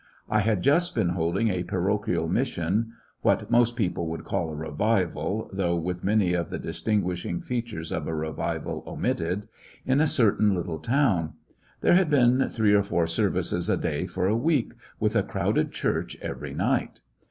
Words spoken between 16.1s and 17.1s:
every night.